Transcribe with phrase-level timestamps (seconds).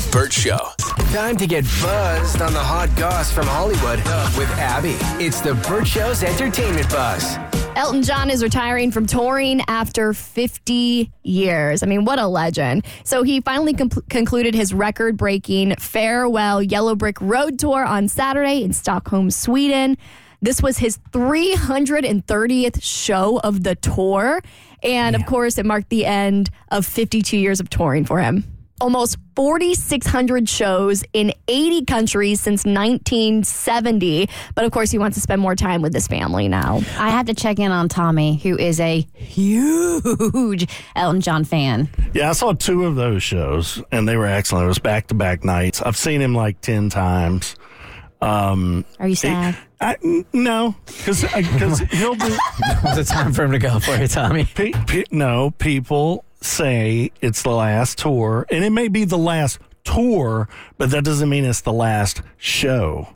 [0.00, 0.58] The Bert Show.
[1.12, 3.98] Time to get buzzed on the hot goss from Hollywood
[4.38, 4.96] with Abby.
[5.22, 7.36] It's the Bert Show's entertainment buzz.
[7.76, 11.82] Elton John is retiring from touring after 50 years.
[11.82, 12.86] I mean, what a legend.
[13.04, 18.62] So he finally com- concluded his record breaking farewell Yellow Brick Road tour on Saturday
[18.62, 19.98] in Stockholm, Sweden.
[20.40, 24.40] This was his 330th show of the tour.
[24.82, 28.59] And of course, it marked the end of 52 years of touring for him.
[28.80, 34.28] Almost 4,600 shows in 80 countries since 1970.
[34.54, 36.80] But of course, he wants to spend more time with his family now.
[36.98, 41.88] I have to check in on Tommy, who is a huge Elton John fan.
[42.14, 44.64] Yeah, I saw two of those shows, and they were excellent.
[44.64, 45.82] It was back to back nights.
[45.82, 47.56] I've seen him like ten times.
[48.22, 49.56] Um, Are you sad?
[49.80, 51.20] I, n- no, because
[51.90, 52.38] he'll do.
[52.84, 54.44] Was it time for him to go for you, Tommy?
[54.44, 59.58] Pe- pe- no, people say it's the last tour, and it may be the last
[59.84, 63.08] tour, but that doesn't mean it's the last show.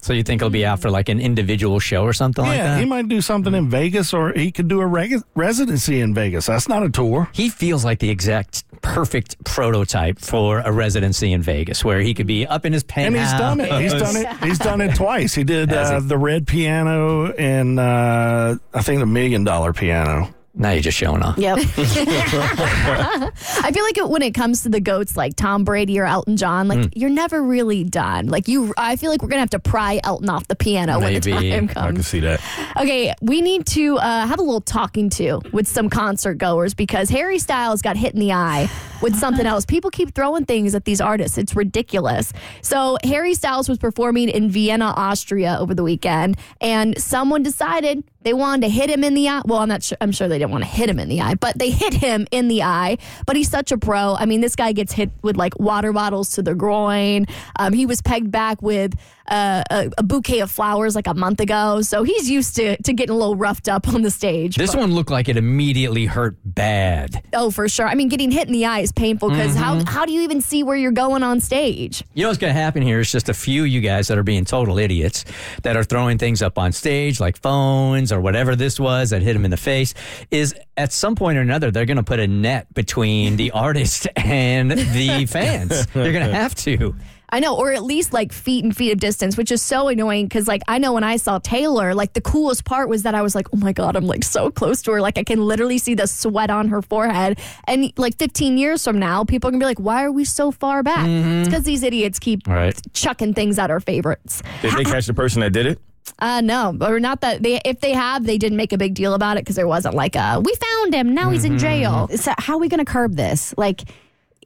[0.00, 2.64] So you think he'll be out for like an individual show or something like that?
[2.76, 6.14] yeah, he might do something in Vegas, or he could do a reg- residency in
[6.14, 6.46] Vegas.
[6.46, 7.28] That's not a tour.
[7.34, 12.26] he feels like the exact perfect prototype for a residency in Vegas, where he could
[12.26, 13.14] be up in his pants.
[13.14, 13.82] And he's done it.
[13.82, 14.28] He's done it.
[14.48, 15.34] He's done it twice.
[15.34, 20.34] He did uh, the red piano and uh, I think the million dollar piano.
[20.52, 21.38] Now you're just showing off.
[21.38, 21.58] Yep.
[21.78, 26.36] I feel like it, when it comes to the goats like Tom Brady or Elton
[26.36, 26.86] John, like Hmm.
[26.94, 28.26] you're never really done.
[28.26, 31.14] Like you, I feel like we're gonna have to pry Elton off the piano when
[31.14, 32.40] the time I I can see that.
[32.76, 37.10] Okay, we need to uh, have a little talking to with some concert goers because
[37.10, 38.68] Harry Styles got hit in the eye
[39.00, 39.64] with something else.
[39.64, 41.38] People keep throwing things at these artists.
[41.38, 42.32] It's ridiculous.
[42.62, 48.34] So Harry Styles was performing in Vienna, Austria over the weekend, and someone decided they
[48.34, 49.40] wanted to hit him in the eye.
[49.46, 49.96] Well, I'm not sure.
[50.00, 52.26] I'm sure they didn't want to hit him in the eye, but they hit him
[52.30, 52.98] in the eye.
[53.26, 54.14] But he's such a pro.
[54.14, 57.24] I mean, this guy gets hit with like water bottles to the groin.
[57.58, 58.92] Um, he was pegged back with
[59.30, 62.92] uh, a, a bouquet of flowers like a month ago, so he's used to to
[62.92, 64.56] getting a little roughed up on the stage.
[64.56, 67.22] This But- one looked like it immediately hurt bad.
[67.32, 67.86] oh, for sure.
[67.88, 69.86] I mean, getting hit in the eye is painful because how mm-hmm.
[69.86, 72.02] how do you even see where you're going on stage?
[72.14, 74.18] You know what's going to happen here is just a few of you guys that
[74.18, 75.24] are being total idiots
[75.62, 79.36] that are throwing things up on stage like phones or whatever this was that hit
[79.36, 79.94] him in the face.
[80.30, 84.08] Is at some point or another they're going to put a net between the artist
[84.16, 85.86] and the fans.
[85.88, 86.94] They're going to have to.
[87.32, 90.26] I know, or at least like feet and feet of distance, which is so annoying
[90.26, 93.22] because, like, I know when I saw Taylor, like, the coolest part was that I
[93.22, 95.00] was like, oh my God, I'm like so close to her.
[95.00, 97.38] Like, I can literally see the sweat on her forehead.
[97.64, 100.50] And like 15 years from now, people are gonna be like, why are we so
[100.50, 101.06] far back?
[101.08, 102.78] It's because these idiots keep Right.
[102.94, 104.42] chucking things at our favorites.
[104.62, 105.78] Did they catch the person that did it?
[106.18, 109.14] Uh, no, or not that they, if they have, they didn't make a big deal
[109.14, 112.08] about it because there wasn't like a, we found him, now he's in jail.
[112.16, 113.54] so how are we going to curb this?
[113.56, 113.82] Like,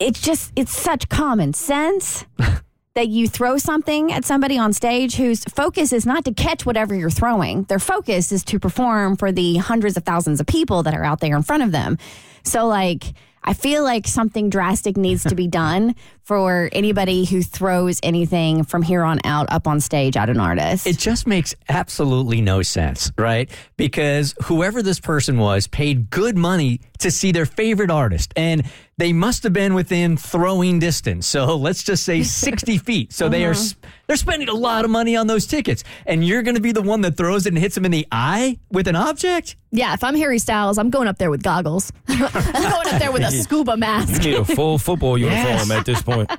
[0.00, 2.24] it's just, it's such common sense.
[2.96, 6.92] That you throw something at somebody on stage whose focus is not to catch whatever
[6.92, 7.62] you're throwing.
[7.64, 11.20] Their focus is to perform for the hundreds of thousands of people that are out
[11.20, 11.98] there in front of them.
[12.42, 13.14] So, like,
[13.44, 18.82] I feel like something drastic needs to be done for anybody who throws anything from
[18.82, 20.84] here on out up on stage at an artist.
[20.84, 23.48] It just makes absolutely no sense, right?
[23.76, 28.64] Because whoever this person was paid good money to see their favorite artist, and
[28.96, 31.26] they must have been within throwing distance.
[31.26, 33.12] So let's just say 60 feet.
[33.12, 33.88] So they are uh-huh.
[34.06, 36.82] they're spending a lot of money on those tickets, and you're going to be the
[36.82, 39.56] one that throws it and hits them in the eye with an object.
[39.72, 41.92] Yeah, if I'm Harry Styles, I'm going up there with goggles.
[42.08, 44.22] I'm going up there with a scuba mask.
[44.24, 46.30] Need a full football uniform at this point.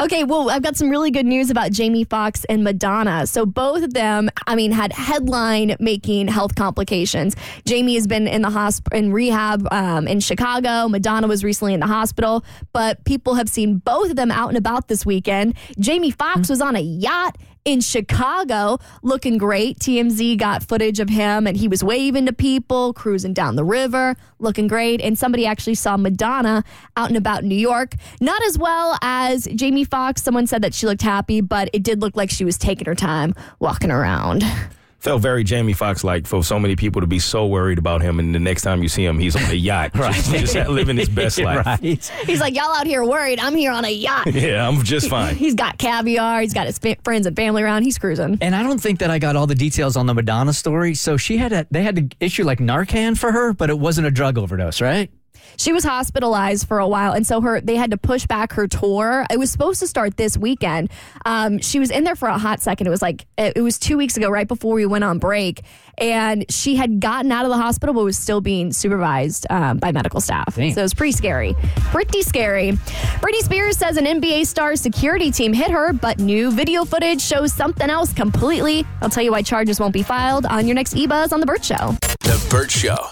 [0.00, 3.26] Okay, well, I've got some really good news about Jamie Foxx and Madonna.
[3.26, 7.36] So both of them, I mean, had headline making health complications.
[7.64, 10.88] Jamie has been in the hosp- in rehab um, in Chicago.
[10.88, 14.58] Madonna was recently in the hospital, but people have seen both of them out and
[14.58, 15.54] about this weekend.
[15.78, 19.78] Jamie Foxx was on a yacht in Chicago looking great.
[19.78, 24.16] TMZ got footage of him and he was waving to people, cruising down the river,
[24.40, 25.00] looking great.
[25.00, 26.64] And somebody actually saw Madonna
[26.96, 27.94] out and about in New York.
[28.20, 30.24] Not as well as Jamie Foxx.
[30.24, 32.96] Someone said that she looked happy, but it did look like she was taking her
[32.96, 34.42] time walking around.
[34.98, 38.18] Felt very Jamie Foxx like for so many people to be so worried about him,
[38.18, 40.12] and the next time you see him, he's on a yacht, right?
[40.12, 41.64] Just, just living his best life.
[41.64, 41.80] right.
[42.26, 43.38] He's like, Y'all out here worried.
[43.38, 44.26] I'm here on a yacht.
[44.38, 45.36] Yeah, I'm just fine.
[45.36, 46.40] He's got caviar.
[46.40, 47.82] He's got his fa- friends and family around.
[47.84, 48.38] He's cruising.
[48.40, 50.94] And I don't think that I got all the details on the Madonna story.
[50.94, 54.06] So she had a, they had to issue like Narcan for her, but it wasn't
[54.06, 55.10] a drug overdose, right?
[55.56, 58.66] She was hospitalized for a while, and so her they had to push back her
[58.66, 59.26] tour.
[59.30, 60.90] It was supposed to start this weekend.
[61.24, 62.86] Um, she was in there for a hot second.
[62.86, 65.62] It was like it, it was two weeks ago, right before we went on break,
[65.96, 69.92] and she had gotten out of the hospital, but was still being supervised um, by
[69.92, 70.54] medical staff.
[70.54, 70.74] Dang.
[70.74, 71.54] So it was pretty scary,
[71.90, 72.72] pretty scary.
[72.72, 77.52] Britney Spears says an NBA star security team hit her, but new video footage shows
[77.52, 78.84] something else completely.
[79.02, 81.64] I'll tell you why charges won't be filed on your next eBuzz on the Bert
[81.64, 81.96] Show.
[82.20, 83.08] The Bert Show.